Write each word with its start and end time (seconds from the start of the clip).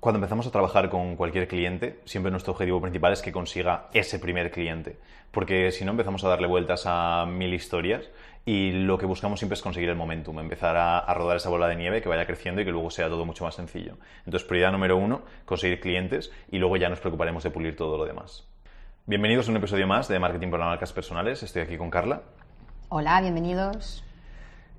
Cuando 0.00 0.16
empezamos 0.16 0.46
a 0.46 0.50
trabajar 0.50 0.88
con 0.88 1.14
cualquier 1.14 1.46
cliente, 1.46 2.00
siempre 2.06 2.30
nuestro 2.30 2.54
objetivo 2.54 2.80
principal 2.80 3.12
es 3.12 3.20
que 3.20 3.32
consiga 3.32 3.88
ese 3.92 4.18
primer 4.18 4.50
cliente, 4.50 4.96
porque 5.30 5.70
si 5.72 5.84
no 5.84 5.90
empezamos 5.90 6.24
a 6.24 6.28
darle 6.28 6.46
vueltas 6.46 6.84
a 6.86 7.26
mil 7.26 7.52
historias 7.52 8.08
y 8.46 8.72
lo 8.72 8.96
que 8.96 9.04
buscamos 9.04 9.40
siempre 9.40 9.56
es 9.56 9.62
conseguir 9.62 9.90
el 9.90 9.96
momentum, 9.96 10.38
empezar 10.38 10.74
a, 10.78 11.00
a, 11.00 11.12
rodar 11.12 11.36
esa 11.36 11.50
bola 11.50 11.68
de 11.68 11.76
nieve 11.76 12.00
que 12.00 12.08
vaya 12.08 12.24
creciendo 12.24 12.62
y 12.62 12.64
que 12.64 12.70
luego 12.70 12.90
sea 12.90 13.10
todo 13.10 13.26
mucho 13.26 13.44
más 13.44 13.56
sencillo. 13.56 13.98
Entonces, 14.24 14.48
prioridad 14.48 14.72
número 14.72 14.96
uno, 14.96 15.20
conseguir 15.44 15.80
clientes 15.80 16.32
y 16.50 16.56
luego 16.56 16.78
ya 16.78 16.88
nos 16.88 17.00
preocuparemos 17.00 17.44
de 17.44 17.50
pulir 17.50 17.76
todo 17.76 17.98
lo 17.98 18.06
demás. 18.06 18.48
Bienvenidos 19.04 19.48
a 19.48 19.50
un 19.50 19.58
episodio 19.58 19.86
más 19.86 20.08
de 20.08 20.18
Marketing 20.18 20.50
para 20.50 20.64
marcas 20.64 20.94
personales. 20.94 21.42
Estoy 21.42 21.60
aquí 21.60 21.76
con 21.76 21.90
Carla. 21.90 22.22
Hola, 22.88 23.20
bienvenidos. 23.20 24.02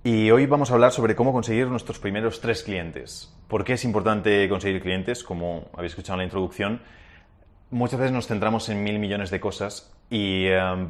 Y 0.04 0.31
hoy 0.31 0.47
vamos 0.47 0.71
a 0.71 0.73
hablar 0.73 0.91
sobre 0.91 1.15
cómo 1.15 1.31
conseguir 1.31 1.68
nuestros 1.68 1.99
primeros 1.99 2.41
tres 2.41 2.63
clientes. 2.63 3.31
¿Por 3.47 3.63
qué 3.63 3.73
es 3.73 3.86
importante 3.86 4.50
conseguir 4.50 4.81
clientes? 4.81 5.23
Como 5.23 5.70
habéis 5.75 5.91
escuchado 5.91 6.15
en 6.15 6.20
la 6.20 6.23
introducción, 6.23 6.81
muchas 7.69 8.00
veces 8.00 8.11
nos 8.11 8.25
centramos 8.25 8.68
en 8.69 8.83
mil 8.83 8.97
millones 8.97 9.29
de 9.29 9.39
cosas 9.39 9.93
y 10.10 10.46
eh, 10.47 10.89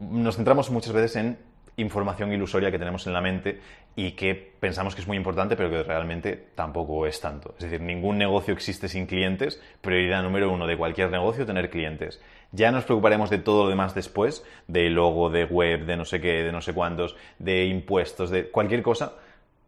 nos 0.00 0.36
centramos 0.36 0.70
muchas 0.70 0.92
veces 0.92 1.16
en 1.16 1.38
información 1.76 2.32
ilusoria 2.32 2.70
que 2.70 2.78
tenemos 2.78 3.06
en 3.06 3.12
la 3.12 3.20
mente 3.20 3.60
y 3.94 4.12
que 4.12 4.34
pensamos 4.34 4.94
que 4.94 5.02
es 5.02 5.06
muy 5.06 5.16
importante, 5.16 5.56
pero 5.56 5.70
que 5.70 5.82
realmente 5.82 6.48
tampoco 6.54 7.06
es 7.06 7.20
tanto. 7.20 7.54
Es 7.58 7.64
decir, 7.64 7.80
ningún 7.80 8.18
negocio 8.18 8.54
existe 8.54 8.88
sin 8.88 9.06
clientes. 9.06 9.60
Prioridad 9.80 10.22
número 10.22 10.50
uno 10.50 10.66
de 10.66 10.76
cualquier 10.76 11.10
negocio, 11.10 11.46
tener 11.46 11.70
clientes. 11.70 12.20
Ya 12.52 12.70
nos 12.70 12.84
preocuparemos 12.84 13.30
de 13.30 13.38
todo 13.38 13.64
lo 13.64 13.70
demás 13.70 13.94
después, 13.94 14.44
de 14.68 14.88
logo, 14.90 15.30
de 15.30 15.44
web, 15.44 15.84
de 15.84 15.96
no 15.96 16.04
sé 16.04 16.20
qué, 16.20 16.42
de 16.42 16.52
no 16.52 16.60
sé 16.60 16.72
cuántos, 16.72 17.16
de 17.38 17.66
impuestos, 17.66 18.30
de 18.30 18.48
cualquier 18.48 18.82
cosa. 18.82 19.14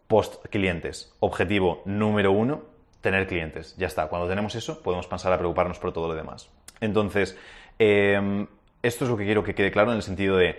Post 0.06 0.46
clientes. 0.46 1.14
Objetivo 1.20 1.82
número 1.84 2.32
uno, 2.32 2.62
tener 3.02 3.27
clientes. 3.27 3.77
Ya 3.77 3.86
está. 3.86 4.06
Cuando 4.08 4.28
tenemos 4.28 4.54
eso, 4.54 4.82
podemos 4.82 5.06
pasar 5.06 5.32
a 5.32 5.38
preocuparnos 5.38 5.78
por 5.78 5.92
todo 5.92 6.08
lo 6.08 6.14
demás. 6.14 6.50
Entonces, 6.80 7.36
eh, 7.78 8.46
esto 8.83 9.05
es 9.05 9.11
lo 9.11 9.16
que 9.16 9.24
quiero 9.24 9.42
que 9.42 9.55
quede 9.55 9.70
claro 9.70 9.90
en 9.90 9.96
el 9.96 10.02
sentido 10.02 10.36
de 10.36 10.58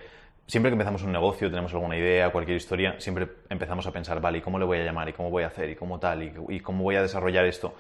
siempre 0.50 0.72
que 0.72 0.73
empezamos 0.73 1.03
un 1.03 1.11
negocio, 1.11 1.47
tenemos 1.50 1.72
alguna 1.73 1.95
idea, 1.95 2.31
cualquier 2.31 2.58
historia, 2.58 2.95
siempre 2.97 3.28
empezamos 3.50 3.86
a 3.86 3.92
pensar, 3.92 4.19
vale, 4.19 4.39
¿y 4.39 4.42
cómo 4.42 4.58
le 4.58 4.66
voy 4.66 4.80
a 4.80 4.83
llamar? 4.83 5.08
¿Y 5.08 5.14
cómo 5.14 5.30
voy 5.30 5.44
a 5.44 5.47
hacer? 5.47 5.69
¿Y 5.69 5.75
cómo 5.75 6.00
tal? 6.00 6.23
¿Y, 6.23 6.59
cómo 6.61 6.83
voy 6.83 6.95
a 6.95 7.03
desarrollar 7.03 7.45
esto? 7.45 7.75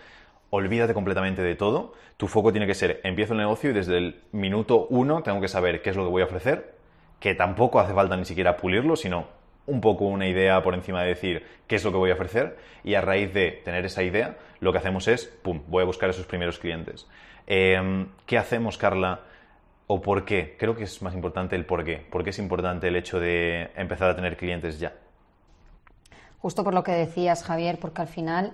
Olvídate 0.51 0.93
completamente 0.93 1.41
de 1.41 1.55
todo. 1.55 1.93
Tu 2.15 2.27
foco 2.27 2.51
tiene 2.51 2.67
que 2.67 2.75
ser, 2.75 3.01
empiezo 3.03 3.33
el 3.33 3.39
negocio 3.39 3.71
y 3.71 3.73
desde 3.73 3.97
el 3.97 4.21
minuto 4.33 4.85
uno 4.91 5.23
tengo 5.23 5.41
que 5.41 5.47
saber 5.47 5.81
qué 5.81 5.89
es 5.89 5.95
lo 5.95 6.03
que 6.03 6.11
voy 6.11 6.21
a 6.21 6.25
ofrecer, 6.25 6.75
que 7.19 7.33
tampoco 7.33 7.79
hace 7.79 7.93
falta 7.93 8.15
ni 8.15 8.25
siquiera 8.25 8.55
pulirlo, 8.55 8.95
sino 8.95 9.27
un 9.65 9.81
poco 9.81 10.05
una 10.05 10.27
idea 10.27 10.61
por 10.61 10.75
encima 10.75 11.01
de 11.01 11.09
decir 11.09 11.43
qué 11.65 11.75
es 11.75 11.83
lo 11.83 11.91
que 11.91 11.97
voy 11.97 12.11
a 12.11 12.13
ofrecer 12.13 12.55
y 12.83 12.93
a 12.93 13.01
raíz 13.01 13.33
de 13.33 13.51
tener 13.65 13.83
esa 13.85 14.03
idea, 14.03 14.37
lo 14.59 14.71
que 14.71 14.77
hacemos 14.77 15.07
es, 15.07 15.25
pum, 15.25 15.63
voy 15.67 15.81
a 15.81 15.85
buscar 15.85 16.11
esos 16.11 16.27
primeros 16.27 16.59
clientes. 16.59 17.07
Eh, 17.47 18.05
¿Qué 18.27 18.37
hacemos, 18.37 18.77
Carla? 18.77 19.21
¿O 19.91 20.01
por 20.01 20.23
qué? 20.23 20.55
Creo 20.59 20.75
que 20.75 20.83
es 20.83 21.01
más 21.01 21.15
importante 21.15 21.55
el 21.55 21.65
por 21.65 21.83
qué. 21.83 21.97
¿Por 21.97 22.23
qué 22.23 22.29
es 22.29 22.37
importante 22.37 22.87
el 22.87 22.95
hecho 22.95 23.19
de 23.19 23.71
empezar 23.75 24.07
a 24.07 24.15
tener 24.15 24.37
clientes 24.37 24.79
ya? 24.79 24.93
Justo 26.37 26.63
por 26.63 26.75
lo 26.75 26.83
que 26.83 26.91
decías, 26.91 27.43
Javier, 27.43 27.79
porque 27.79 28.01
al 28.01 28.07
final, 28.07 28.53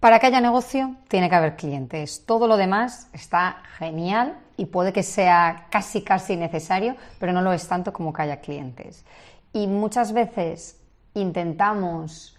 para 0.00 0.18
que 0.18 0.26
haya 0.26 0.42
negocio, 0.42 0.96
tiene 1.08 1.30
que 1.30 1.34
haber 1.34 1.56
clientes. 1.56 2.26
Todo 2.26 2.46
lo 2.46 2.58
demás 2.58 3.08
está 3.14 3.62
genial 3.78 4.36
y 4.58 4.66
puede 4.66 4.92
que 4.92 5.02
sea 5.02 5.66
casi, 5.70 6.02
casi 6.02 6.36
necesario, 6.36 6.94
pero 7.18 7.32
no 7.32 7.40
lo 7.40 7.54
es 7.54 7.66
tanto 7.66 7.94
como 7.94 8.12
que 8.12 8.20
haya 8.20 8.42
clientes. 8.42 9.06
Y 9.54 9.66
muchas 9.66 10.12
veces 10.12 10.78
intentamos 11.14 12.36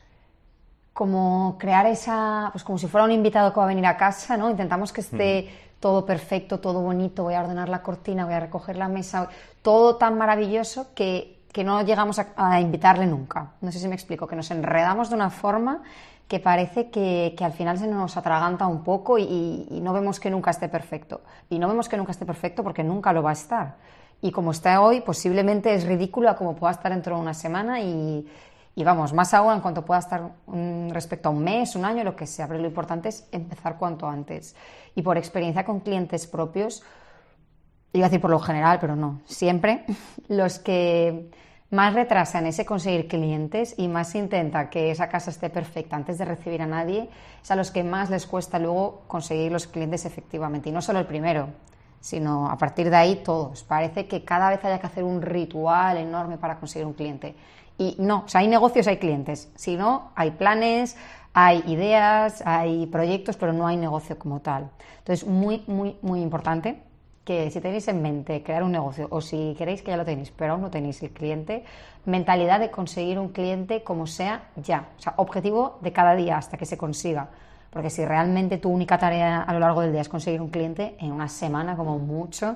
como 0.93 1.57
crear 1.57 1.87
esa, 1.87 2.49
pues 2.51 2.63
como 2.63 2.77
si 2.77 2.85
fuera 2.85 3.03
un 3.03 3.11
invitado 3.11 3.51
que 3.51 3.59
va 3.59 3.65
a 3.65 3.69
venir 3.69 3.87
a 3.87 3.97
casa, 3.97 4.37
¿no? 4.37 4.47
Intentamos 4.47 4.93
que 4.93 5.01
esté 5.01 5.49
todo 5.79 6.05
perfecto, 6.05 6.59
todo 6.59 6.81
bonito, 6.81 7.23
voy 7.23 7.35
a 7.35 7.41
ordenar 7.41 7.69
la 7.69 7.81
cortina, 7.81 8.25
voy 8.25 8.33
a 8.33 8.39
recoger 8.39 8.77
la 8.77 8.87
mesa, 8.87 9.29
todo 9.61 9.97
tan 9.97 10.17
maravilloso 10.17 10.87
que, 10.95 11.43
que 11.51 11.63
no 11.63 11.81
llegamos 11.83 12.19
a, 12.19 12.59
invitarle 12.59 13.05
nunca. 13.05 13.53
No 13.61 13.71
sé 13.71 13.79
si 13.79 13.87
me 13.87 13.95
explico, 13.95 14.27
que 14.27 14.35
nos 14.35 14.51
enredamos 14.51 15.09
de 15.09 15.15
una 15.15 15.29
forma 15.29 15.83
que 16.27 16.39
parece 16.39 16.89
que, 16.89 17.35
que 17.37 17.45
al 17.45 17.53
final 17.53 17.77
se 17.77 17.87
nos 17.87 18.17
atraganta 18.17 18.65
un 18.65 18.83
poco 18.83 19.17
y, 19.19 19.67
y, 19.69 19.79
no 19.81 19.93
vemos 19.93 20.19
que 20.19 20.29
nunca 20.29 20.51
esté 20.51 20.67
perfecto. 20.69 21.21
Y 21.49 21.59
no 21.59 21.67
vemos 21.67 21.87
que 21.87 21.97
nunca 21.97 22.11
esté 22.11 22.25
perfecto 22.25 22.63
porque 22.63 22.83
nunca 22.83 23.13
lo 23.13 23.21
va 23.21 23.29
a 23.29 23.33
estar. 23.33 23.75
Y 24.21 24.31
como 24.31 24.51
está 24.51 24.81
hoy, 24.81 25.01
posiblemente 25.01 25.73
es 25.75 25.85
ridícula 25.85 26.35
como 26.35 26.55
pueda 26.55 26.71
estar 26.73 26.91
dentro 26.91 27.15
de 27.15 27.21
una 27.21 27.35
semana 27.35 27.79
y, 27.79 28.27
y 28.75 28.83
vamos, 28.83 29.13
más 29.13 29.33
aún 29.33 29.53
en 29.53 29.61
cuanto 29.61 29.85
pueda 29.85 30.01
estar 30.01 30.31
um, 30.47 30.89
respecto 30.89 31.29
a 31.29 31.31
un 31.31 31.43
mes, 31.43 31.75
un 31.77 31.85
año, 31.85 32.03
lo 32.03 32.15
que 32.15 32.27
sea, 32.27 32.45
pero 32.47 32.59
lo 32.59 32.67
importante 32.67 33.07
es 33.07 33.25
empezar 33.31 33.77
cuanto 33.77 34.07
antes. 34.07 34.55
Y 34.95 35.01
por 35.01 35.17
experiencia 35.17 35.63
con 35.63 35.79
clientes 35.79 36.27
propios, 36.27 36.83
iba 37.93 38.05
a 38.05 38.09
decir 38.09 38.19
por 38.19 38.31
lo 38.31 38.39
general, 38.39 38.79
pero 38.81 38.97
no, 38.97 39.21
siempre 39.25 39.85
los 40.27 40.59
que 40.59 41.31
más 41.71 41.93
retrasan 41.93 42.45
ese 42.47 42.65
conseguir 42.65 43.07
clientes 43.07 43.75
y 43.77 43.87
más 43.87 44.13
intenta 44.13 44.69
que 44.69 44.91
esa 44.91 45.07
casa 45.07 45.31
esté 45.31 45.49
perfecta 45.49 45.95
antes 45.95 46.17
de 46.17 46.25
recibir 46.25 46.61
a 46.61 46.67
nadie, 46.67 47.09
es 47.41 47.51
a 47.51 47.55
los 47.55 47.71
que 47.71 47.83
más 47.83 48.09
les 48.09 48.27
cuesta 48.27 48.59
luego 48.59 49.03
conseguir 49.07 49.53
los 49.53 49.67
clientes 49.67 50.05
efectivamente. 50.05 50.69
Y 50.69 50.71
no 50.73 50.81
solo 50.81 50.99
el 50.99 51.07
primero, 51.07 51.47
sino 52.01 52.51
a 52.51 52.57
partir 52.57 52.89
de 52.89 52.95
ahí 52.97 53.15
todos. 53.23 53.63
Parece 53.63 54.05
que 54.07 54.23
cada 54.23 54.49
vez 54.49 54.63
haya 54.63 54.79
que 54.79 54.85
hacer 54.85 55.03
un 55.03 55.21
ritual 55.21 55.97
enorme 55.97 56.37
para 56.37 56.59
conseguir 56.59 56.85
un 56.85 56.93
cliente. 56.93 57.35
Y 57.77 57.95
no, 57.99 58.23
o 58.25 58.27
sea, 58.27 58.41
hay 58.41 58.47
negocios, 58.47 58.87
hay 58.87 58.97
clientes. 58.97 59.51
Si 59.55 59.75
no, 59.75 60.11
hay 60.15 60.31
planes, 60.31 60.95
hay 61.33 61.63
ideas, 61.67 62.41
hay 62.45 62.85
proyectos, 62.87 63.35
pero 63.35 63.51
no 63.51 63.67
hay 63.67 63.75
negocio 63.75 64.17
como 64.17 64.39
tal. 64.39 64.69
Entonces, 64.99 65.27
muy, 65.27 65.63
muy, 65.67 65.97
muy 66.01 66.21
importante 66.21 66.81
que 67.25 67.49
si 67.51 67.59
tenéis 67.59 67.87
en 67.87 68.01
mente 68.01 68.43
crear 68.43 68.63
un 68.63 68.71
negocio 68.71 69.07
o 69.09 69.19
si 69.19 69.55
queréis 69.57 69.81
que 69.81 69.91
ya 69.91 69.97
lo 69.97 70.05
tenéis, 70.05 70.31
pero 70.31 70.53
aún 70.53 70.61
no 70.61 70.69
tenéis 70.69 71.01
el 71.03 71.09
cliente, 71.09 71.65
mentalidad 72.05 72.59
de 72.59 72.69
conseguir 72.69 73.19
un 73.19 73.29
cliente 73.29 73.83
como 73.83 74.07
sea 74.07 74.43
ya. 74.55 74.89
O 74.97 75.01
sea, 75.01 75.13
objetivo 75.17 75.79
de 75.81 75.91
cada 75.91 76.15
día 76.15 76.37
hasta 76.37 76.55
que 76.55 76.65
se 76.65 76.77
consiga. 76.77 77.27
Porque 77.71 77.89
si 77.89 78.05
realmente 78.05 78.57
tu 78.57 78.69
única 78.69 78.97
tarea 78.97 79.41
a 79.41 79.53
lo 79.53 79.59
largo 79.59 79.81
del 79.81 79.91
día 79.91 80.01
es 80.01 80.07
conseguir 80.07 80.39
un 80.39 80.49
cliente, 80.49 80.95
en 80.99 81.11
una 81.11 81.27
semana 81.27 81.75
como 81.75 81.99
mucho 81.99 82.55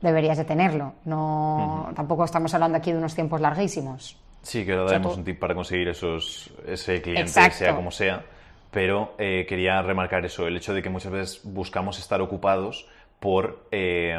deberías 0.00 0.36
de 0.36 0.44
tenerlo. 0.44 0.92
No, 1.04 1.86
uh 1.88 1.90
-huh. 1.90 1.94
Tampoco 1.94 2.24
estamos 2.24 2.52
hablando 2.54 2.78
aquí 2.78 2.92
de 2.92 2.98
unos 2.98 3.14
tiempos 3.14 3.40
larguísimos. 3.40 4.16
Sí, 4.42 4.64
que 4.64 4.72
ahora 4.72 4.84
daremos 4.84 5.16
un 5.16 5.24
tip 5.24 5.38
para 5.38 5.54
conseguir 5.54 5.88
esos, 5.88 6.52
ese 6.66 7.00
cliente, 7.00 7.22
Exacto. 7.22 7.58
sea 7.58 7.74
como 7.74 7.90
sea. 7.90 8.24
Pero 8.70 9.14
eh, 9.18 9.44
quería 9.48 9.80
remarcar 9.82 10.24
eso, 10.24 10.46
el 10.46 10.56
hecho 10.56 10.74
de 10.74 10.82
que 10.82 10.88
muchas 10.88 11.12
veces 11.12 11.40
buscamos 11.44 11.98
estar 11.98 12.20
ocupados 12.22 12.88
por 13.20 13.66
eh, 13.70 14.18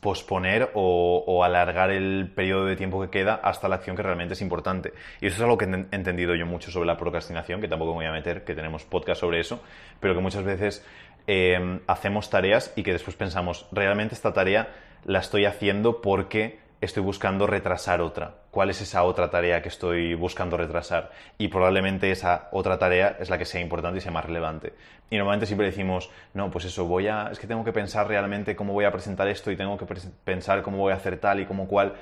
posponer 0.00 0.70
o, 0.74 1.24
o, 1.26 1.42
alargar 1.42 1.90
el 1.90 2.30
periodo 2.32 2.66
de 2.66 2.76
tiempo 2.76 3.00
que 3.00 3.08
queda 3.08 3.34
hasta 3.34 3.68
la 3.68 3.76
acción 3.76 3.96
que 3.96 4.02
realmente 4.02 4.34
es 4.34 4.42
importante. 4.42 4.92
Y 5.20 5.26
eso 5.26 5.36
es 5.36 5.42
algo 5.42 5.58
que 5.58 5.64
he 5.64 5.96
entendido 5.96 6.34
yo 6.34 6.46
mucho 6.46 6.70
sobre 6.70 6.86
la 6.86 6.96
procrastinación, 6.96 7.60
que 7.60 7.66
tampoco 7.66 7.92
me 7.92 7.96
voy 7.96 8.06
a 8.06 8.12
meter, 8.12 8.44
que 8.44 8.54
tenemos 8.54 8.84
podcast 8.84 9.22
sobre 9.22 9.40
eso, 9.40 9.60
pero 9.98 10.14
que 10.14 10.20
muchas 10.20 10.44
veces 10.44 10.86
eh, 11.26 11.80
hacemos 11.86 12.30
tareas 12.30 12.72
y 12.76 12.82
que 12.82 12.92
después 12.92 13.16
pensamos, 13.16 13.66
realmente 13.72 14.14
esta 14.14 14.32
tarea 14.32 14.68
la 15.04 15.18
estoy 15.18 15.44
haciendo 15.44 16.00
porque 16.00 16.60
estoy 16.86 17.02
buscando 17.02 17.46
retrasar 17.46 18.00
otra. 18.00 18.34
¿Cuál 18.50 18.70
es 18.70 18.80
esa 18.80 19.02
otra 19.04 19.30
tarea 19.30 19.62
que 19.62 19.68
estoy 19.68 20.14
buscando 20.14 20.56
retrasar? 20.56 21.10
Y 21.38 21.48
probablemente 21.48 22.10
esa 22.10 22.48
otra 22.52 22.78
tarea 22.78 23.16
es 23.20 23.30
la 23.30 23.38
que 23.38 23.44
sea 23.44 23.60
importante 23.60 23.98
y 23.98 24.00
sea 24.00 24.12
más 24.12 24.24
relevante. 24.24 24.72
Y 25.10 25.16
normalmente 25.16 25.46
siempre 25.46 25.66
decimos, 25.66 26.10
no, 26.34 26.50
pues 26.50 26.64
eso, 26.64 26.86
voy 26.86 27.08
a, 27.08 27.28
es 27.30 27.38
que 27.38 27.46
tengo 27.46 27.64
que 27.64 27.72
pensar 27.72 28.08
realmente 28.08 28.56
cómo 28.56 28.72
voy 28.72 28.84
a 28.86 28.90
presentar 28.90 29.28
esto 29.28 29.50
y 29.50 29.56
tengo 29.56 29.76
que 29.76 29.86
pensar 30.24 30.62
cómo 30.62 30.78
voy 30.78 30.92
a 30.92 30.96
hacer 30.96 31.18
tal 31.18 31.40
y 31.40 31.44
cómo 31.46 31.68
cual. 31.68 31.94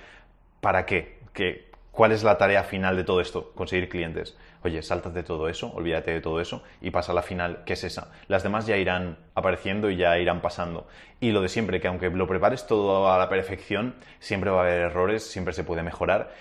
¿Para 0.60 0.86
qué? 0.86 1.18
¿Qué? 1.32 1.73
¿Cuál 1.94 2.10
es 2.10 2.24
la 2.24 2.36
tarea 2.36 2.64
final 2.64 2.96
de 2.96 3.04
todo 3.04 3.20
esto? 3.20 3.52
Conseguir 3.54 3.88
clientes. 3.88 4.36
Oye, 4.64 4.82
sáltate 4.82 5.22
todo 5.22 5.48
eso, 5.48 5.70
olvídate 5.72 6.10
de 6.10 6.20
todo 6.20 6.40
eso 6.40 6.64
y 6.80 6.90
pasa 6.90 7.12
a 7.12 7.14
la 7.14 7.22
final, 7.22 7.62
que 7.64 7.74
es 7.74 7.84
esa. 7.84 8.10
Las 8.26 8.42
demás 8.42 8.66
ya 8.66 8.76
irán 8.76 9.16
apareciendo 9.36 9.88
y 9.88 9.96
ya 9.96 10.18
irán 10.18 10.40
pasando. 10.40 10.88
Y 11.20 11.30
lo 11.30 11.40
de 11.40 11.48
siempre, 11.48 11.80
que 11.80 11.86
aunque 11.86 12.10
lo 12.10 12.26
prepares 12.26 12.66
todo 12.66 13.12
a 13.12 13.16
la 13.16 13.28
perfección, 13.28 13.94
siempre 14.18 14.50
va 14.50 14.62
a 14.62 14.64
haber 14.64 14.80
errores, 14.80 15.22
siempre 15.22 15.54
se 15.54 15.62
puede 15.62 15.84
mejorar. 15.84 16.32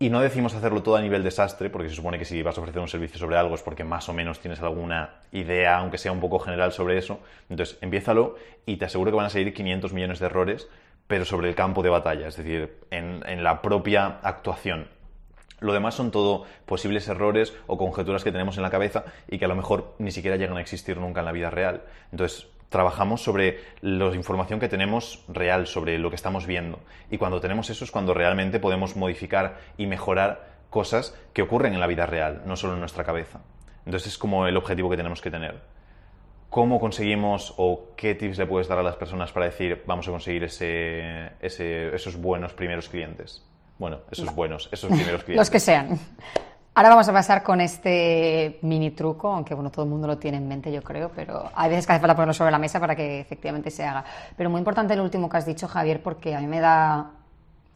Y 0.00 0.10
no 0.10 0.20
decimos 0.20 0.56
hacerlo 0.56 0.82
todo 0.82 0.96
a 0.96 1.00
nivel 1.00 1.22
desastre, 1.22 1.70
porque 1.70 1.88
se 1.88 1.94
supone 1.94 2.18
que 2.18 2.24
si 2.24 2.42
vas 2.42 2.58
a 2.58 2.60
ofrecer 2.60 2.82
un 2.82 2.88
servicio 2.88 3.16
sobre 3.16 3.36
algo 3.36 3.54
es 3.54 3.62
porque 3.62 3.84
más 3.84 4.08
o 4.08 4.12
menos 4.12 4.40
tienes 4.40 4.60
alguna 4.60 5.20
idea, 5.30 5.78
aunque 5.78 5.98
sea 5.98 6.10
un 6.10 6.20
poco 6.20 6.40
general 6.40 6.72
sobre 6.72 6.98
eso. 6.98 7.20
Entonces, 7.48 7.78
empiézalo 7.80 8.34
y 8.66 8.76
te 8.76 8.86
aseguro 8.86 9.12
que 9.12 9.18
van 9.18 9.26
a 9.26 9.30
salir 9.30 9.54
500 9.54 9.92
millones 9.92 10.18
de 10.18 10.26
errores, 10.26 10.68
pero 11.06 11.24
sobre 11.24 11.48
el 11.48 11.54
campo 11.54 11.84
de 11.84 11.90
batalla, 11.90 12.26
es 12.26 12.36
decir, 12.36 12.76
en, 12.90 13.22
en 13.24 13.44
la 13.44 13.62
propia 13.62 14.18
actuación. 14.24 14.95
Lo 15.60 15.72
demás 15.72 15.94
son 15.94 16.10
todo 16.10 16.44
posibles 16.66 17.08
errores 17.08 17.54
o 17.66 17.78
conjeturas 17.78 18.24
que 18.24 18.32
tenemos 18.32 18.56
en 18.56 18.62
la 18.62 18.70
cabeza 18.70 19.04
y 19.28 19.38
que 19.38 19.44
a 19.46 19.48
lo 19.48 19.56
mejor 19.56 19.94
ni 19.98 20.10
siquiera 20.10 20.36
llegan 20.36 20.56
a 20.56 20.60
existir 20.60 20.98
nunca 20.98 21.20
en 21.20 21.26
la 21.26 21.32
vida 21.32 21.50
real. 21.50 21.82
Entonces, 22.12 22.48
trabajamos 22.68 23.22
sobre 23.22 23.60
la 23.80 24.14
información 24.14 24.60
que 24.60 24.68
tenemos 24.68 25.24
real, 25.28 25.66
sobre 25.66 25.98
lo 25.98 26.10
que 26.10 26.16
estamos 26.16 26.46
viendo. 26.46 26.80
Y 27.10 27.18
cuando 27.18 27.40
tenemos 27.40 27.70
eso 27.70 27.84
es 27.84 27.90
cuando 27.90 28.12
realmente 28.12 28.60
podemos 28.60 28.96
modificar 28.96 29.58
y 29.78 29.86
mejorar 29.86 30.56
cosas 30.68 31.16
que 31.32 31.42
ocurren 31.42 31.72
en 31.72 31.80
la 31.80 31.86
vida 31.86 32.06
real, 32.06 32.42
no 32.44 32.56
solo 32.56 32.74
en 32.74 32.80
nuestra 32.80 33.04
cabeza. 33.04 33.40
Entonces 33.86 34.12
es 34.12 34.18
como 34.18 34.46
el 34.46 34.56
objetivo 34.56 34.90
que 34.90 34.96
tenemos 34.96 35.22
que 35.22 35.30
tener. 35.30 35.76
¿cómo 36.56 36.80
conseguimos 36.80 37.52
o 37.58 37.90
qué 37.96 38.14
tips 38.14 38.38
le 38.38 38.46
puedes 38.46 38.66
dar 38.66 38.78
a 38.78 38.82
las 38.82 38.96
personas 38.96 39.30
para 39.30 39.44
decir 39.44 39.82
vamos 39.86 40.08
a 40.08 40.10
conseguir 40.10 40.44
ese, 40.44 41.32
esos 41.40 42.16
buenos 42.16 42.54
primeros 42.54 42.88
clientes? 42.88 43.44
Bueno, 43.78 43.98
esos 44.10 44.34
buenos, 44.34 44.68
esos 44.72 44.90
primeros 44.90 45.22
clientes. 45.24 45.36
Los 45.36 45.50
que 45.50 45.60
sean. 45.60 45.98
Ahora 46.74 46.90
vamos 46.90 47.08
a 47.08 47.12
pasar 47.12 47.42
con 47.42 47.60
este 47.60 48.58
mini 48.62 48.90
truco, 48.90 49.32
aunque 49.32 49.54
bueno, 49.54 49.70
todo 49.70 49.84
el 49.84 49.90
mundo 49.90 50.06
lo 50.06 50.18
tiene 50.18 50.36
en 50.36 50.46
mente, 50.46 50.70
yo 50.70 50.82
creo, 50.82 51.10
pero 51.14 51.50
hay 51.54 51.70
veces 51.70 51.86
que 51.86 51.92
hace 51.92 52.00
falta 52.00 52.14
ponerlo 52.14 52.34
sobre 52.34 52.50
la 52.50 52.58
mesa 52.58 52.78
para 52.78 52.94
que 52.94 53.20
efectivamente 53.20 53.70
se 53.70 53.84
haga. 53.84 54.04
Pero 54.36 54.50
muy 54.50 54.58
importante 54.58 54.92
el 54.92 55.00
último 55.00 55.28
que 55.28 55.38
has 55.38 55.46
dicho, 55.46 55.68
Javier, 55.68 56.02
porque 56.02 56.34
a 56.34 56.40
mí 56.40 56.46
me 56.46 56.60
da, 56.60 57.12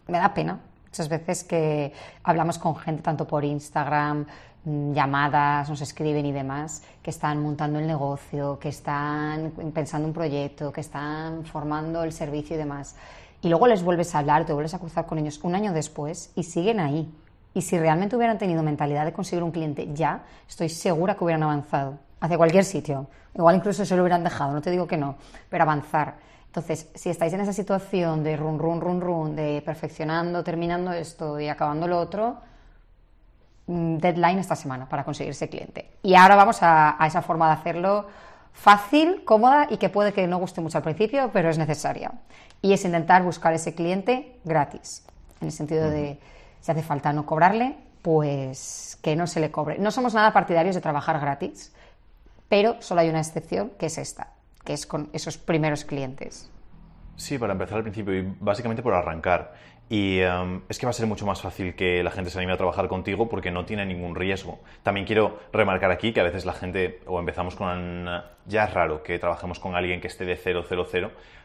me 0.06 0.19
da 0.19 0.35
pena 0.35 0.61
muchas 0.90 1.08
veces 1.08 1.44
que 1.44 1.92
hablamos 2.25 2.58
con 2.58 2.76
gente 2.76 3.02
tanto 3.02 3.26
por 3.26 3.44
Instagram, 3.44 4.26
mm, 4.64 4.92
llamadas, 4.92 5.70
nos 5.70 5.81
escriben 5.81 6.26
y 6.26 6.32
demás, 6.32 6.82
que 7.02 7.10
están 7.10 7.40
montando 7.40 7.78
el 7.78 7.87
negocio, 7.87 8.58
que 8.58 8.69
están 8.69 9.52
pensando 9.72 10.06
un 10.08 10.14
proyecto, 10.14 10.72
que 10.72 10.81
están 10.81 11.44
formando 11.44 12.02
el 12.02 12.12
servicio 12.12 12.56
y 12.56 12.58
demás. 12.58 12.96
Y 13.42 13.48
luego 13.48 13.66
les 13.66 13.82
vuelves 13.82 14.14
a 14.14 14.19
hablar, 14.19 14.44
te 14.44 14.52
vuelves 14.52 14.75
a 14.75 14.78
cruzar 14.78 15.06
con 15.06 15.19
ellos 15.19 15.40
un 15.42 15.54
año 15.54 15.72
después 15.72 16.32
y 16.34 16.42
siguen 16.42 16.81
ahí 16.81 17.08
y 17.52 17.62
si 17.62 17.78
realmente 17.78 18.16
hubieran 18.16 18.38
tenido 18.38 18.62
mentalidad 18.62 19.04
de 19.04 19.12
conseguir 19.12 19.42
un 19.42 19.50
cliente 19.50 19.88
ya, 19.92 20.22
estoy 20.48 20.69
segura 20.69 21.16
que 21.16 21.25
hubieran 21.25 21.42
avanzado 21.42 21.98
hacia 22.20 22.37
cualquier 22.37 22.64
sitio. 22.64 23.08
Igual 23.34 23.56
incluso 23.56 23.84
se 23.84 23.96
lo 23.96 24.02
hubieran 24.02 24.22
dejado, 24.22 24.52
no 24.52 24.60
te 24.60 24.70
digo 24.70 24.87
que 24.87 24.96
no, 24.96 25.16
pero 25.48 25.62
avanzar. 25.64 26.14
Entonces, 26.50 26.88
si 26.97 27.11
estáis 27.11 27.32
en 27.32 27.43
esa 27.43 27.52
situación 27.52 28.25
de 28.25 28.37
run, 28.37 28.58
run, 28.58 28.81
run, 28.81 29.00
run, 29.00 29.37
de 29.37 29.62
perfeccionando, 29.64 30.43
terminando 30.43 30.93
esto 30.93 31.38
y 31.38 31.47
acabando 31.47 31.87
lo 31.87 31.97
otro, 32.00 32.38
mm, 33.69 33.99
deadline 33.99 34.41
esta 34.41 34.56
semana 34.56 34.88
para 34.88 35.05
conseguir 35.05 35.31
ese 35.31 35.49
cliente. 35.49 35.93
Y 36.02 36.17
ahora 36.17 36.35
vamos 36.35 36.61
a, 36.64 37.00
a 37.00 37.06
esa 37.06 37.23
forma 37.23 37.47
de 37.47 37.52
hacerlo 37.52 38.08
fácil, 38.52 39.23
cómoda 39.25 39.69
y 39.70 39.76
que 39.76 39.91
puede 39.91 40.12
que 40.12 40.26
no 40.26 40.38
guste 40.38 40.61
mucho 40.61 40.79
al 40.79 40.82
principio, 40.82 41.31
pero 41.32 41.50
es 41.50 41.56
necesaria. 41.56 42.11
Y 42.62 42.73
es 42.73 42.85
intentar 42.85 43.23
buscar 43.23 43.55
ese 43.55 43.76
cliente 43.76 44.37
gratis, 44.43 45.05
en 45.41 45.47
el 45.47 45.52
sentido 45.52 45.88
de 45.88 46.19
si 46.61 46.73
hace 46.73 46.82
falta 46.82 47.12
no 47.12 47.26
cobrarle, 47.26 47.76
pues 48.02 48.99
que 49.02 49.14
no 49.14 49.29
se 49.29 49.38
le 49.38 49.52
cobre. 49.52 49.79
No 49.79 49.93
somos 49.93 50.14
nada 50.14 50.32
partidarios 50.32 50.75
de 50.75 50.81
trabajar 50.81 51.20
gratis, 51.20 51.73
pero 52.49 52.82
solo 52.82 53.02
hay 53.02 53.08
una 53.08 53.20
excepción, 53.20 53.70
que 53.79 53.87
es 53.87 53.99
esta, 53.99 54.32
que 54.65 54.73
es 54.73 54.87
con 54.87 55.09
esos 55.12 55.39
primeros 55.39 55.85
clientes. 55.85 56.51
Sí, 57.17 57.39
para 57.39 57.53
empezar 57.53 57.79
al 57.79 57.83
principio 57.83 58.19
y 58.19 58.35
básicamente 58.41 58.83
por 58.83 58.95
arrancar. 58.95 59.55
Y 59.91 60.21
em, 60.21 60.62
es 60.69 60.79
que 60.79 60.87
va 60.87 60.91
a 60.91 60.93
ser 60.93 61.07
mucho 61.07 61.27
más 61.27 61.43
fácil 61.43 61.75
que 61.75 62.03
la 62.03 62.12
gente 62.12 62.31
se 62.31 62.39
anime 62.39 62.53
a 62.53 62.57
trabajar 62.57 62.87
contigo 62.87 63.29
porque 63.29 63.51
no 63.51 63.65
tiene 63.65 63.85
ningún 63.85 64.15
riesgo. 64.15 64.61
También 64.85 65.05
quiero 65.05 65.41
remarcar 65.53 65.91
aquí 65.91 66.12
que 66.12 66.21
a 66.21 66.23
veces 66.23 66.47
la 66.47 66.53
gente, 66.53 67.01
o 67.07 67.19
empezamos 67.19 67.57
con... 67.57 68.07
Ya 68.47 68.65
es 68.65 68.73
raro 68.73 69.03
que 69.03 69.19
trabajemos 69.19 69.59
con 69.59 69.75
alguien 69.75 70.01
que 70.01 70.07
esté 70.07 70.25
de 70.25 70.37
000, 70.37 70.65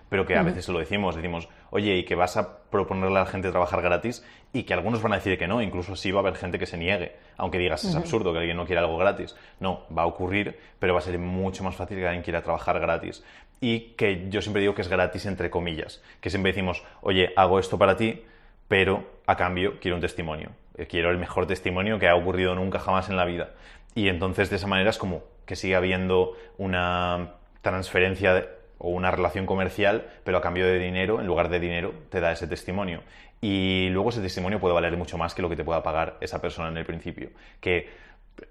pero 0.09 0.25
que 0.25 0.35
a 0.35 0.43
veces 0.43 0.69
lo 0.69 0.77
decimos, 0.79 1.15
decimos, 1.15 1.49
oye, 1.75 1.97
y 1.97 2.03
que 2.05 2.15
vas 2.15 2.37
a 2.37 2.59
proponerle 2.69 3.17
a 3.17 3.23
la 3.23 3.25
gente 3.25 3.51
trabajar 3.51 3.81
gratis 3.81 4.25
y 4.53 4.63
que 4.63 4.73
algunos 4.73 5.01
van 5.01 5.11
a 5.11 5.17
decir 5.17 5.37
que 5.37 5.45
no, 5.45 5.61
incluso 5.61 5.93
así 5.93 6.09
va 6.09 6.19
a 6.19 6.21
haber 6.21 6.35
gente 6.35 6.57
que 6.57 6.65
se 6.65 6.77
niegue, 6.77 7.17
aunque 7.35 7.57
digas 7.57 7.83
es 7.83 7.95
absurdo 7.95 8.31
que 8.31 8.39
alguien 8.39 8.55
no 8.55 8.65
quiera 8.65 8.81
algo 8.81 8.97
gratis. 8.97 9.35
No, 9.59 9.81
va 9.95 10.03
a 10.03 10.05
ocurrir, 10.05 10.57
pero 10.79 10.93
va 10.93 10.99
a 10.99 11.01
ser 11.01 11.19
mucho 11.19 11.65
más 11.65 11.75
fácil 11.75 11.97
que 11.97 12.07
alguien 12.07 12.23
quiera 12.23 12.41
trabajar 12.41 12.79
gratis. 12.79 13.25
Y 13.59 13.91
que 13.97 14.29
yo 14.29 14.41
siempre 14.41 14.61
digo 14.61 14.73
que 14.73 14.83
es 14.83 14.87
gratis 14.87 15.25
entre 15.25 15.49
comillas, 15.49 16.01
que 16.21 16.29
siempre 16.29 16.53
decimos, 16.53 16.81
oye, 17.01 17.33
hago 17.35 17.59
esto 17.59 17.77
para 17.77 17.97
ti, 17.97 18.23
pero 18.69 19.03
a 19.27 19.35
cambio 19.35 19.77
quiero 19.81 19.95
un 19.95 20.01
testimonio. 20.01 20.51
Eh, 20.77 20.87
quiero 20.87 21.11
el 21.11 21.17
mejor 21.17 21.45
testimonio 21.45 21.99
que 21.99 22.07
ha 22.07 22.15
ocurrido 22.15 22.55
nunca 22.55 22.79
jamás 22.79 23.09
en 23.09 23.17
la 23.17 23.25
vida. 23.25 23.49
Y 23.95 24.07
entonces 24.07 24.49
de 24.49 24.55
esa 24.55 24.67
manera 24.67 24.91
es 24.91 24.97
como 24.97 25.23
que 25.45 25.57
sigue 25.57 25.75
habiendo 25.75 26.37
una 26.57 27.33
transferencia 27.61 28.33
de 28.33 28.54
o 28.77 28.89
una 28.89 29.11
relación 29.11 29.45
comercial, 29.45 30.07
pero 30.23 30.37
a 30.37 30.41
cambio 30.41 30.65
de 30.65 30.79
dinero, 30.79 31.19
en 31.19 31.27
lugar 31.27 31.49
de 31.49 31.59
dinero, 31.59 31.93
te 32.09 32.19
da 32.19 32.31
ese 32.31 32.47
testimonio. 32.47 33.01
Y 33.41 33.89
luego 33.89 34.09
ese 34.09 34.21
testimonio 34.21 34.59
puede 34.59 34.73
valer 34.73 34.97
mucho 34.97 35.17
más 35.17 35.33
que 35.33 35.41
lo 35.41 35.49
que 35.49 35.55
te 35.55 35.63
pueda 35.63 35.83
pagar 35.83 36.17
esa 36.21 36.41
persona 36.41 36.69
en 36.69 36.77
el 36.77 36.85
principio. 36.85 37.29
Que 37.59 37.89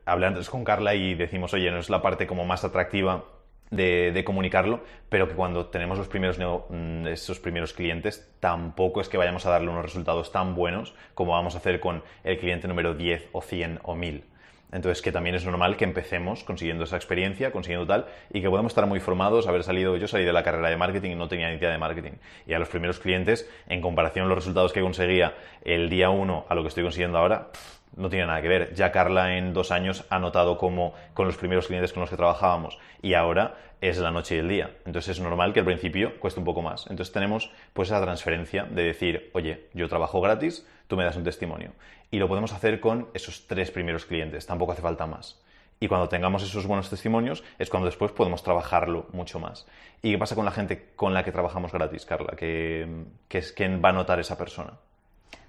hablé 0.06 0.26
antes 0.26 0.48
con 0.48 0.64
Carla 0.64 0.94
y 0.94 1.14
decimos, 1.14 1.52
oye, 1.54 1.70
no 1.70 1.78
es 1.78 1.90
la 1.90 2.02
parte 2.02 2.26
como 2.26 2.44
más 2.44 2.64
atractiva 2.64 3.24
de, 3.70 4.22
comunicarlo, 4.24 4.84
pero 5.08 5.28
que 5.28 5.34
cuando 5.34 5.66
tenemos 5.66 5.98
los 5.98 6.08
primeros, 6.08 6.38
mm, 6.38 7.06
esos 7.08 7.40
primeros 7.40 7.72
clientes, 7.72 8.30
tampoco 8.40 9.00
es 9.00 9.08
que 9.08 9.16
vayamos 9.16 9.46
a 9.46 9.50
darle 9.50 9.70
unos 9.70 9.84
resultados 9.84 10.32
tan 10.32 10.54
buenos 10.54 10.94
como 11.14 11.32
vamos 11.32 11.54
a 11.54 11.58
hacer 11.58 11.80
con 11.80 12.02
el 12.22 12.38
cliente 12.38 12.68
número 12.68 12.94
10 12.94 13.28
o 13.32 13.42
100 13.42 13.80
o 13.82 13.94
1000. 13.94 14.24
Entonces, 14.72 15.02
que 15.02 15.12
también 15.12 15.36
es 15.36 15.44
normal 15.44 15.76
que 15.76 15.84
empecemos 15.84 16.42
consiguiendo 16.44 16.84
esa 16.84 16.96
experiencia, 16.96 17.52
consiguiendo 17.52 17.86
tal, 17.86 18.06
y 18.32 18.40
que 18.40 18.50
podemos 18.50 18.72
estar 18.72 18.86
muy 18.86 19.00
formados, 19.00 19.46
haber 19.46 19.62
salido, 19.62 19.96
yo 19.96 20.08
salí 20.08 20.24
de 20.24 20.32
la 20.32 20.42
carrera 20.42 20.68
de 20.68 20.76
marketing 20.76 21.10
y 21.10 21.14
no 21.14 21.28
tenía 21.28 21.48
ni 21.48 21.56
idea 21.56 21.70
de 21.70 21.78
marketing. 21.78 22.12
Y 22.46 22.54
a 22.54 22.58
los 22.58 22.68
primeros 22.68 22.98
clientes, 22.98 23.48
en 23.68 23.80
comparación 23.80 24.26
a 24.26 24.28
los 24.28 24.38
resultados 24.38 24.72
que 24.72 24.80
conseguía 24.80 25.34
el 25.62 25.88
día 25.88 26.10
uno 26.10 26.44
a 26.48 26.54
lo 26.54 26.62
que 26.62 26.68
estoy 26.68 26.82
consiguiendo 26.82 27.18
ahora, 27.18 27.50
no 27.96 28.08
tiene 28.08 28.26
nada 28.26 28.42
que 28.42 28.48
ver. 28.48 28.74
Ya 28.74 28.92
Carla 28.92 29.36
en 29.36 29.52
dos 29.52 29.70
años 29.70 30.04
ha 30.10 30.18
notado 30.18 30.58
cómo 30.58 30.94
con 31.14 31.26
los 31.26 31.36
primeros 31.36 31.66
clientes 31.66 31.92
con 31.92 32.00
los 32.00 32.10
que 32.10 32.16
trabajábamos 32.16 32.78
y 33.02 33.14
ahora 33.14 33.56
es 33.80 33.98
la 33.98 34.10
noche 34.10 34.36
y 34.36 34.38
el 34.38 34.48
día. 34.48 34.70
Entonces 34.86 35.16
es 35.16 35.22
normal 35.22 35.52
que 35.52 35.60
al 35.60 35.66
principio 35.66 36.18
cueste 36.18 36.40
un 36.40 36.46
poco 36.46 36.62
más. 36.62 36.86
Entonces 36.88 37.12
tenemos 37.12 37.50
pues 37.72 37.88
esa 37.88 38.00
transferencia 38.00 38.64
de 38.64 38.82
decir, 38.82 39.30
oye, 39.34 39.68
yo 39.74 39.88
trabajo 39.88 40.20
gratis, 40.20 40.66
tú 40.86 40.96
me 40.96 41.04
das 41.04 41.16
un 41.16 41.24
testimonio. 41.24 41.72
Y 42.10 42.18
lo 42.18 42.28
podemos 42.28 42.52
hacer 42.52 42.80
con 42.80 43.08
esos 43.14 43.46
tres 43.46 43.70
primeros 43.70 44.06
clientes, 44.06 44.46
tampoco 44.46 44.72
hace 44.72 44.82
falta 44.82 45.06
más. 45.06 45.40
Y 45.80 45.88
cuando 45.88 46.08
tengamos 46.08 46.42
esos 46.42 46.66
buenos 46.66 46.88
testimonios 46.88 47.44
es 47.58 47.68
cuando 47.68 47.86
después 47.86 48.12
podemos 48.12 48.42
trabajarlo 48.42 49.06
mucho 49.12 49.38
más. 49.38 49.66
¿Y 50.02 50.12
qué 50.12 50.18
pasa 50.18 50.34
con 50.34 50.44
la 50.44 50.50
gente 50.50 50.92
con 50.96 51.12
la 51.12 51.24
que 51.24 51.32
trabajamos 51.32 51.72
gratis, 51.72 52.06
Carla? 52.06 52.34
¿Qué, 52.36 52.88
es 53.28 53.52
quién 53.52 53.82
va 53.84 53.90
a 53.90 53.92
notar 53.92 54.20
esa 54.20 54.38
persona? 54.38 54.74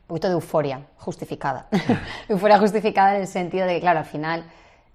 Un 0.06 0.07
poquito 0.07 0.28
de 0.28 0.34
euforia 0.36 0.81
justificada. 0.98 1.68
euforia 2.30 2.60
justificada 2.60 3.16
en 3.16 3.22
el 3.22 3.28
sentido 3.28 3.66
de 3.66 3.74
que, 3.74 3.81
claro, 3.81 4.00
al 4.00 4.06
final 4.06 4.46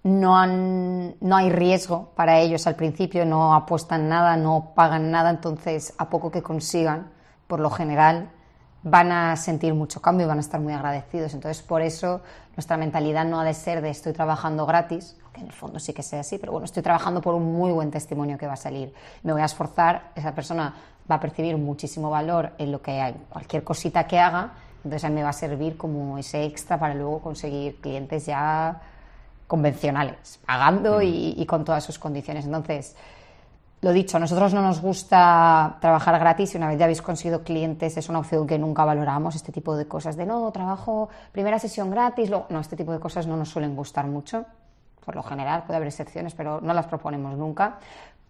no, 0.05 0.47
no 0.47 1.37
hay 1.37 1.51
riesgo 1.51 2.13
para 2.15 2.39
ellos 2.39 2.67
al 2.69 2.77
principio, 2.77 3.25
no 3.27 3.55
apuestan 3.55 4.09
nada, 4.09 4.37
no 4.37 4.73
pagan 4.75 5.11
nada, 5.11 5.31
entonces 5.31 5.95
a 5.99 6.09
poco 6.09 6.31
que 6.31 6.43
consigan, 6.43 7.11
por 7.49 7.59
lo 7.59 7.71
general, 7.71 8.31
van 8.83 9.13
a 9.13 9.37
sentir 9.37 9.75
mucho 9.75 10.01
cambio 10.01 10.27
y 10.27 10.29
van 10.29 10.39
a 10.39 10.41
estar 10.41 10.61
muy 10.61 10.73
agradecidos. 10.73 11.35
Entonces, 11.35 11.63
por 11.63 11.83
eso 11.83 12.23
nuestra 12.57 12.77
mentalidad 12.77 13.25
no 13.25 13.41
ha 13.41 13.45
de 13.45 13.55
ser 13.55 13.83
de 13.83 13.91
estoy 13.91 14.13
trabajando 14.13 14.65
gratis, 14.65 15.17
que 15.33 15.41
en 15.41 15.47
el 15.47 15.53
fondo 15.53 15.79
sí 15.79 15.93
que 15.93 16.03
sea 16.03 16.21
así, 16.21 16.39
pero 16.39 16.53
bueno, 16.53 16.65
estoy 16.65 16.83
trabajando 16.83 17.21
por 17.21 17.35
un 17.35 17.53
muy 17.53 17.73
buen 17.73 17.91
testimonio 17.91 18.39
que 18.39 18.47
va 18.47 18.55
a 18.55 18.57
salir. 18.57 18.95
Me 19.23 19.33
voy 19.33 19.43
a 19.43 19.47
esforzar, 19.47 20.13
esa 20.15 20.35
persona 20.35 20.75
va 21.11 21.17
a 21.17 21.21
percibir 21.21 21.57
muchísimo 21.57 22.11
valor 22.11 22.53
en 22.59 22.73
lo 22.73 22.81
que 22.81 23.01
hay, 23.01 23.15
cualquier 23.29 23.65
cosita 23.65 24.07
que 24.07 24.19
haga, 24.19 24.53
entonces 24.85 25.05
a 25.05 25.09
mí 25.09 25.17
me 25.17 25.23
va 25.23 25.31
a 25.31 25.35
servir 25.35 25.77
como 25.77 26.19
ese 26.19 26.45
extra 26.45 26.79
para 26.79 26.95
luego 26.95 27.21
conseguir 27.21 27.81
clientes 27.81 28.27
ya 28.27 28.81
convencionales, 29.47 30.39
pagando 30.47 31.03
y, 31.03 31.45
con 31.47 31.65
todas 31.65 31.83
sus 31.83 31.99
condiciones. 31.99 32.45
Entonces, 32.45 32.95
lo 33.81 33.93
dicho, 33.93 34.17
a 34.17 34.21
nosotros 34.21 34.55
no 34.55 34.63
nos 34.63 34.81
gusta 34.81 35.79
trabajar 35.81 36.19
gratis 36.21 36.55
y 36.55 36.57
una 36.57 36.69
vez 36.69 36.79
ya 36.79 36.85
habéis 36.85 37.03
conseguido 37.03 37.43
clientes 37.43 37.97
es 37.97 38.09
una 38.09 38.21
opción 38.21 38.47
que 38.47 38.59
nunca 38.59 38.85
valoramos, 38.85 39.35
este 39.35 39.51
tipo 39.51 39.77
de 39.77 39.87
cosas 39.87 40.17
de 40.17 40.25
no, 40.25 40.51
trabajo 40.53 41.09
primera 41.33 41.59
sesión 41.59 41.91
gratis, 41.91 42.31
no, 42.31 42.61
este 42.61 42.77
tipo 42.77 42.93
de 42.93 43.01
cosas 43.01 43.27
no 43.27 43.37
nos 43.37 43.49
suelen 43.49 43.75
gustar 43.75 44.07
mucho, 44.07 44.45
por 45.05 45.17
lo 45.17 45.23
general, 45.23 45.65
puede 45.65 45.79
haber 45.79 45.89
excepciones, 45.89 46.35
pero 46.35 46.61
no 46.61 46.73
las 46.73 46.87
proponemos 46.87 47.37
nunca. 47.37 47.79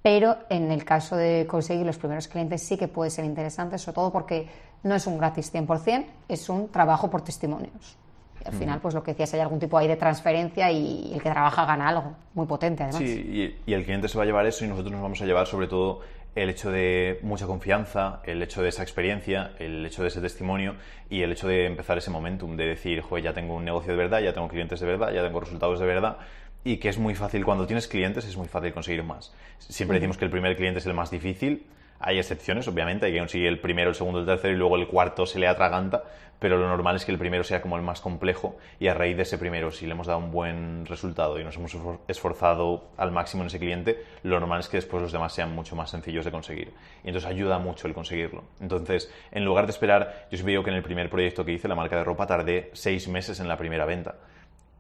Pero 0.03 0.39
en 0.49 0.71
el 0.71 0.85
caso 0.85 1.17
de 1.17 1.47
conseguir 1.47 1.85
los 1.85 1.99
primeros 1.99 2.29
clientes 2.29 2.63
sí 2.63 2.79
que 2.79 2.89
puede 2.89 3.11
ser 3.11 3.25
interesante, 3.25 3.79
sobre 3.79 3.95
todo 3.95 4.13
porque 4.13 4.49
no 4.83 4.95
es 4.95 5.07
un 5.07 5.19
gratis 5.19 5.53
100%, 5.53 6.07
es 6.29 6.49
un 6.49 6.69
trabajo 6.69 7.11
por 7.11 7.23
testimonios. 7.23 7.99
Al 8.43 8.55
final, 8.55 8.81
pues 8.81 8.95
lo 8.95 9.03
que 9.03 9.11
decías, 9.11 9.35
hay 9.35 9.41
algún 9.41 9.59
tipo 9.59 9.77
ahí 9.77 9.87
de 9.87 9.97
transferencia 9.97 10.71
y 10.73 11.13
el 11.13 11.23
que 11.23 11.29
trabaja 11.29 11.67
gana 11.67 11.89
algo 11.89 12.17
muy 12.33 12.47
potente, 12.47 12.83
además. 12.83 13.03
Sí, 13.03 13.55
y, 13.67 13.73
el 13.75 13.85
cliente 13.85 14.09
se 14.09 14.17
va 14.17 14.25
a 14.25 14.27
llevar 14.27 14.47
eso 14.47 14.65
y 14.65 14.69
nosotros 14.69 14.91
nos 14.91 15.03
vamos 15.03 15.21
a 15.21 15.27
llevar 15.27 15.47
sobre 15.47 15.67
todo 15.67 16.01
el 16.35 16.49
hecho 16.49 16.71
de 16.71 17.19
mucha 17.23 17.47
confianza, 17.47 18.21
el 18.25 18.43
hecho 18.43 18.63
de 18.63 18.71
esa 18.71 18.83
experiencia, 18.83 19.53
el 19.59 19.85
hecho 19.85 20.01
de 20.01 20.09
ese 20.09 20.23
testimonio 20.23 20.77
y 21.11 21.21
el 21.21 21.33
hecho 21.33 21.49
de 21.49 21.67
empezar 21.67 21.99
ese 21.99 22.11
momentum, 22.11 22.57
de 22.57 22.65
decir, 22.65 23.03
joder, 23.03 23.25
ya 23.25 23.35
tengo 23.35 23.57
un 23.57 23.65
negocio 23.65 23.93
de 23.93 23.99
verdad, 23.99 24.21
ya 24.21 24.33
tengo 24.33 24.49
clientes 24.49 24.81
de 24.81 24.87
verdad, 24.87 25.13
ya 25.13 25.23
tengo 25.23 25.41
resultados 25.41 25.79
de 25.79 25.87
verdad 25.87 26.17
y 26.65 26.77
que 26.77 26.89
es 26.89 26.99
muy 26.99 27.15
fácil, 27.15 27.45
cuando 27.45 27.67
tienes 27.67 27.89
clientes 27.89 28.25
es 28.25 28.37
muy 28.37 28.49
fácil 28.49 28.73
conseguir 28.73 29.03
más. 29.03 29.33
Siempre 29.59 29.99
decimos 29.99 30.19
que 30.19 30.25
el 30.25 30.31
primer 30.31 30.57
cliente 30.57 30.81
es 30.81 30.87
el 30.87 30.95
más 30.95 31.11
difícil, 31.11 31.67
hay 31.99 32.19
excepciones, 32.19 32.67
obviamente, 32.67 33.07
hay 33.07 33.13
que 33.13 33.19
conseguir 33.19 33.49
el 33.49 33.61
primero, 33.61 33.91
el 33.91 33.95
segundo, 33.95 34.21
el 34.21 34.27
tercero 34.27 34.55
y 34.55 34.57
luego 34.57 34.77
el 34.77 34.87
cuarto 34.87 35.27
se 35.27 35.39
le 35.39 35.47
atraganta, 35.47 36.03
pero 36.39 36.57
lo 36.57 36.67
normal 36.67 36.97
es 36.97 37.05
que 37.05 37.13
el 37.13 37.19
primero 37.19 37.45
sea 37.45 37.61
como 37.61 37.77
el 37.77 37.83
más 37.83 38.01
complejo 38.01 38.57
y 38.79 38.89
a 38.89 38.95
raíz 38.95 39.17
de 39.17 39.25
ese 39.25 39.37
primero, 39.37 39.71
si 39.71 39.87
le 39.87 39.93
hemos 39.93 40.07
dado 40.07 40.19
un 40.19 40.31
buen 40.31 40.87
resultado 40.87 41.39
y 41.39 41.45
nos 41.45 41.57
hemos 41.57 41.77
esforzado 42.09 42.89
al 42.97 43.13
máximo 43.13 43.43
en 43.43 43.49
ese 43.49 43.59
cliente, 43.59 44.03
lo 44.23 44.41
normal 44.41 44.61
es 44.61 44.69
que 44.69 44.79
después 44.79 45.03
los 45.03 45.13
demás 45.13 45.35
sean 45.35 45.55
mucho 45.55 45.77
más 45.77 45.91
sencillos 45.91 46.25
de 46.25 46.31
conseguir. 46.31 46.73
Y 47.05 47.09
entonces 47.09 47.31
ayuda 47.31 47.59
mucho 47.59 47.87
el 47.87 47.93
conseguirlo. 47.93 48.45
Entonces, 48.59 49.13
en 49.31 49.45
lugar 49.45 49.67
de 49.67 49.73
esperar, 49.73 50.27
yo 50.31 50.39
siempre 50.39 50.53
digo 50.53 50.65
que 50.65 50.71
en 50.71 50.77
el 50.77 50.83
primer 50.83 51.11
proyecto 51.11 51.45
que 51.45 51.53
hice, 51.53 51.69
la 51.69 51.75
marca 51.75 51.97
de 51.97 52.05
ropa, 52.05 52.27
tardé 52.27 52.71
seis 52.73 53.07
meses 53.09 53.39
en 53.41 53.47
la 53.47 53.59
primera 53.59 53.85
venta. 53.85 54.15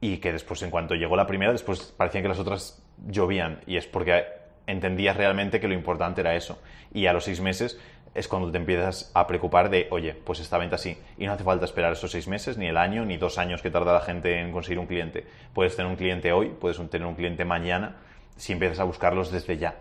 Y 0.00 0.18
que 0.18 0.32
después, 0.32 0.62
en 0.62 0.70
cuanto 0.70 0.94
llegó 0.94 1.16
la 1.16 1.26
primera, 1.26 1.52
después 1.52 1.94
parecían 1.96 2.22
que 2.22 2.28
las 2.28 2.38
otras 2.38 2.82
llovían. 3.06 3.60
Y 3.66 3.76
es 3.76 3.86
porque 3.86 4.24
entendías 4.66 5.16
realmente 5.16 5.60
que 5.60 5.68
lo 5.68 5.74
importante 5.74 6.20
era 6.20 6.34
eso. 6.34 6.60
Y 6.92 7.06
a 7.06 7.12
los 7.12 7.24
seis 7.24 7.40
meses 7.40 7.78
es 8.14 8.26
cuando 8.26 8.50
te 8.50 8.58
empiezas 8.58 9.10
a 9.14 9.26
preocupar 9.26 9.70
de, 9.70 9.86
oye, 9.90 10.14
pues 10.14 10.40
esta 10.40 10.58
venta 10.58 10.78
sí. 10.78 10.96
Y 11.18 11.26
no 11.26 11.32
hace 11.32 11.44
falta 11.44 11.64
esperar 11.64 11.92
esos 11.92 12.10
seis 12.10 12.26
meses, 12.28 12.56
ni 12.58 12.66
el 12.66 12.76
año, 12.76 13.04
ni 13.04 13.16
dos 13.16 13.38
años 13.38 13.62
que 13.62 13.70
tarda 13.70 13.92
la 13.92 14.00
gente 14.00 14.40
en 14.40 14.52
conseguir 14.52 14.78
un 14.78 14.86
cliente. 14.86 15.26
Puedes 15.54 15.76
tener 15.76 15.90
un 15.90 15.96
cliente 15.96 16.32
hoy, 16.32 16.48
puedes 16.48 16.78
tener 16.90 17.06
un 17.06 17.14
cliente 17.14 17.44
mañana, 17.44 17.96
si 18.36 18.52
empiezas 18.52 18.80
a 18.80 18.84
buscarlos 18.84 19.30
desde 19.30 19.58
ya. 19.58 19.76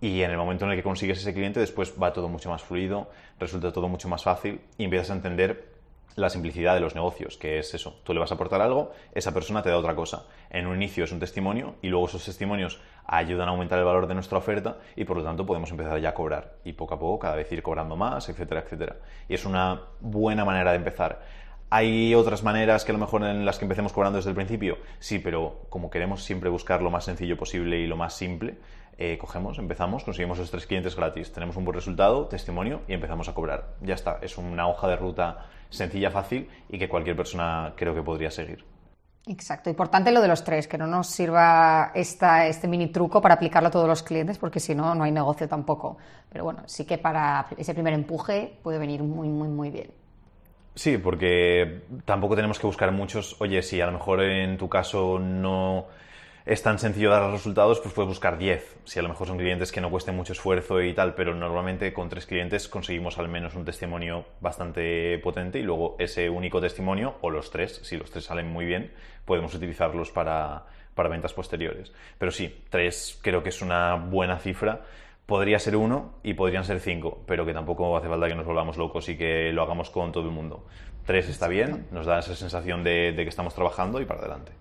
Y 0.00 0.22
en 0.22 0.30
el 0.30 0.36
momento 0.36 0.64
en 0.64 0.72
el 0.72 0.76
que 0.76 0.82
consigues 0.82 1.18
ese 1.18 1.34
cliente, 1.34 1.60
después 1.60 1.94
va 2.00 2.12
todo 2.12 2.28
mucho 2.28 2.50
más 2.50 2.62
fluido, 2.62 3.10
resulta 3.38 3.72
todo 3.72 3.88
mucho 3.88 4.08
más 4.08 4.22
fácil 4.22 4.60
y 4.76 4.84
empiezas 4.84 5.10
a 5.10 5.14
entender 5.14 5.77
la 6.18 6.30
simplicidad 6.30 6.74
de 6.74 6.80
los 6.80 6.94
negocios, 6.94 7.36
que 7.36 7.58
es 7.58 7.72
eso. 7.74 8.00
Tú 8.04 8.12
le 8.12 8.20
vas 8.20 8.30
a 8.30 8.34
aportar 8.34 8.60
algo, 8.60 8.92
esa 9.12 9.32
persona 9.32 9.62
te 9.62 9.70
da 9.70 9.78
otra 9.78 9.94
cosa. 9.94 10.26
En 10.50 10.66
un 10.66 10.76
inicio 10.76 11.04
es 11.04 11.12
un 11.12 11.20
testimonio 11.20 11.76
y 11.80 11.88
luego 11.88 12.06
esos 12.06 12.24
testimonios 12.24 12.80
ayudan 13.06 13.48
a 13.48 13.52
aumentar 13.52 13.78
el 13.78 13.84
valor 13.84 14.06
de 14.06 14.14
nuestra 14.14 14.38
oferta 14.38 14.78
y 14.96 15.04
por 15.04 15.16
lo 15.16 15.24
tanto 15.24 15.46
podemos 15.46 15.70
empezar 15.70 15.98
ya 16.00 16.10
a 16.10 16.14
cobrar 16.14 16.56
y 16.64 16.72
poco 16.72 16.94
a 16.94 16.98
poco 16.98 17.18
cada 17.20 17.36
vez 17.36 17.50
ir 17.52 17.62
cobrando 17.62 17.96
más, 17.96 18.28
etcétera, 18.28 18.62
etcétera. 18.62 18.96
Y 19.28 19.34
es 19.34 19.44
una 19.44 19.80
buena 20.00 20.44
manera 20.44 20.72
de 20.72 20.76
empezar. 20.76 21.20
¿Hay 21.70 22.14
otras 22.14 22.42
maneras 22.42 22.84
que 22.84 22.92
a 22.92 22.94
lo 22.94 22.98
mejor 22.98 23.22
en 23.24 23.44
las 23.44 23.58
que 23.58 23.66
empecemos 23.66 23.92
cobrando 23.92 24.16
desde 24.16 24.30
el 24.30 24.36
principio? 24.36 24.78
Sí, 24.98 25.18
pero 25.18 25.66
como 25.68 25.90
queremos 25.90 26.24
siempre 26.24 26.48
buscar 26.48 26.82
lo 26.82 26.90
más 26.90 27.04
sencillo 27.04 27.36
posible 27.36 27.78
y 27.78 27.86
lo 27.86 27.96
más 27.96 28.14
simple, 28.14 28.56
eh, 28.98 29.16
cogemos, 29.16 29.58
empezamos, 29.58 30.02
conseguimos 30.02 30.38
los 30.38 30.50
tres 30.50 30.66
clientes 30.66 30.96
gratis, 30.96 31.32
tenemos 31.32 31.56
un 31.56 31.64
buen 31.64 31.76
resultado, 31.76 32.26
testimonio 32.26 32.82
y 32.88 32.94
empezamos 32.94 33.28
a 33.28 33.34
cobrar. 33.34 33.76
Ya 33.80 33.94
está, 33.94 34.18
es 34.20 34.36
una 34.36 34.66
hoja 34.66 34.88
de 34.88 34.96
ruta 34.96 35.46
sencilla, 35.70 36.10
fácil 36.10 36.48
y 36.68 36.78
que 36.78 36.88
cualquier 36.88 37.16
persona 37.16 37.74
creo 37.76 37.94
que 37.94 38.02
podría 38.02 38.30
seguir. 38.30 38.64
Exacto, 39.28 39.70
importante 39.70 40.10
lo 40.10 40.20
de 40.20 40.26
los 40.26 40.42
tres, 40.42 40.66
que 40.66 40.78
no 40.78 40.86
nos 40.86 41.06
sirva 41.06 41.92
esta, 41.94 42.46
este 42.46 42.66
mini 42.66 42.88
truco 42.88 43.20
para 43.20 43.34
aplicarlo 43.34 43.68
a 43.68 43.70
todos 43.70 43.86
los 43.86 44.02
clientes, 44.02 44.38
porque 44.38 44.58
si 44.58 44.74
no, 44.74 44.94
no 44.94 45.04
hay 45.04 45.12
negocio 45.12 45.46
tampoco. 45.46 45.98
Pero 46.30 46.44
bueno, 46.44 46.62
sí 46.66 46.84
que 46.84 46.98
para 46.98 47.46
ese 47.56 47.74
primer 47.74 47.92
empuje 47.92 48.58
puede 48.62 48.78
venir 48.78 49.02
muy, 49.02 49.28
muy, 49.28 49.48
muy 49.48 49.70
bien. 49.70 49.90
Sí, 50.74 50.96
porque 50.96 51.82
tampoco 52.04 52.36
tenemos 52.36 52.58
que 52.58 52.66
buscar 52.66 52.90
muchos, 52.90 53.40
oye, 53.40 53.62
si 53.62 53.80
a 53.80 53.86
lo 53.86 53.92
mejor 53.92 54.22
en 54.22 54.56
tu 54.56 54.68
caso 54.68 55.18
no 55.18 55.86
es 56.48 56.62
tan 56.62 56.78
sencillo 56.78 57.10
dar 57.10 57.30
resultados, 57.30 57.78
pues 57.78 57.92
puedes 57.92 58.08
buscar 58.08 58.38
10. 58.38 58.78
Si 58.84 58.98
a 58.98 59.02
lo 59.02 59.10
mejor 59.10 59.26
son 59.26 59.36
clientes 59.36 59.70
que 59.70 59.82
no 59.82 59.90
cuesten 59.90 60.16
mucho 60.16 60.32
esfuerzo 60.32 60.80
y 60.80 60.94
tal, 60.94 61.14
pero 61.14 61.34
normalmente 61.34 61.92
con 61.92 62.08
tres 62.08 62.24
clientes 62.24 62.68
conseguimos 62.68 63.18
al 63.18 63.28
menos 63.28 63.54
un 63.54 63.66
testimonio 63.66 64.24
bastante 64.40 65.18
potente 65.18 65.58
y 65.58 65.62
luego 65.62 65.96
ese 65.98 66.30
único 66.30 66.58
testimonio, 66.58 67.16
o 67.20 67.28
los 67.28 67.50
tres, 67.50 67.82
si 67.82 67.98
los 67.98 68.10
tres 68.10 68.24
salen 68.24 68.50
muy 68.50 68.64
bien, 68.64 68.94
podemos 69.26 69.54
utilizarlos 69.54 70.10
para, 70.10 70.64
para 70.94 71.10
ventas 71.10 71.34
posteriores. 71.34 71.92
Pero 72.16 72.32
sí, 72.32 72.64
tres 72.70 73.18
creo 73.20 73.42
que 73.42 73.50
es 73.50 73.60
una 73.60 73.96
buena 73.96 74.38
cifra. 74.38 74.86
Podría 75.26 75.58
ser 75.58 75.76
uno 75.76 76.14
y 76.22 76.32
podrían 76.32 76.64
ser 76.64 76.80
cinco, 76.80 77.24
pero 77.26 77.44
que 77.44 77.52
tampoco 77.52 77.94
hace 77.94 78.08
falta 78.08 78.26
que 78.26 78.34
nos 78.34 78.46
volvamos 78.46 78.78
locos 78.78 79.06
y 79.10 79.18
que 79.18 79.52
lo 79.52 79.64
hagamos 79.64 79.90
con 79.90 80.12
todo 80.12 80.24
el 80.24 80.30
mundo. 80.30 80.64
Tres 81.04 81.28
está 81.28 81.46
bien, 81.46 81.88
nos 81.90 82.06
da 82.06 82.20
esa 82.20 82.34
sensación 82.34 82.82
de, 82.82 83.12
de 83.12 83.22
que 83.24 83.28
estamos 83.28 83.54
trabajando 83.54 84.00
y 84.00 84.06
para 84.06 84.20
adelante. 84.20 84.52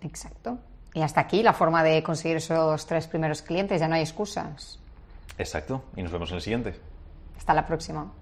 Exacto. 0.00 0.58
Y 0.94 1.02
hasta 1.02 1.20
aquí 1.20 1.42
la 1.42 1.52
forma 1.52 1.82
de 1.82 2.02
conseguir 2.02 2.38
esos 2.38 2.86
tres 2.86 3.06
primeros 3.06 3.42
clientes, 3.42 3.80
ya 3.80 3.88
no 3.88 3.94
hay 3.94 4.02
excusas. 4.02 4.78
Exacto, 5.38 5.84
y 5.96 6.02
nos 6.02 6.12
vemos 6.12 6.30
en 6.30 6.36
el 6.36 6.42
siguiente. 6.42 6.74
Hasta 7.36 7.54
la 7.54 7.66
próxima. 7.66 8.12